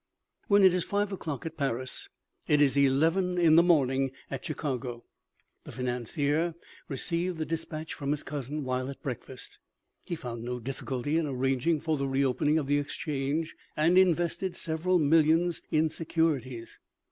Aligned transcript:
When 0.47 0.63
it 0.63 0.73
is 0.73 0.83
five 0.83 1.11
o'clock 1.11 1.45
at 1.45 1.57
Paris 1.57 2.09
it 2.47 2.59
is 2.59 2.75
eleven 2.75 3.37
in 3.37 3.55
the 3.55 3.61
74 3.61 3.63
OMEGA. 3.63 3.67
morning 3.67 4.11
at 4.31 4.43
Chicago. 4.43 5.03
The 5.63 5.71
financier 5.71 6.55
received 6.87 7.37
the 7.37 7.45
de 7.45 7.55
spatch 7.55 7.91
from 7.93 8.09
his 8.09 8.23
cousin 8.23 8.63
while 8.63 8.89
at 8.89 9.03
breakfast. 9.03 9.59
He 10.03 10.15
found 10.15 10.41
no 10.43 10.59
difficulty 10.59 11.17
in 11.19 11.27
arranging 11.27 11.81
for 11.81 11.97
the 11.97 12.07
reopening 12.07 12.57
of 12.57 12.65
the 12.65 12.79
exchange 12.79 13.55
and 13.77 13.95
invested 13.95 14.55
several 14.55 14.97
millions 14.97 15.61
in 15.69 15.87
securities. 15.91 16.79